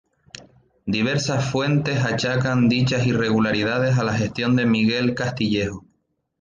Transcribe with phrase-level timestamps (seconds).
[0.93, 5.85] Diversas fuentes achacan dichas irregularidades a la gestión de Miguel Castillejo.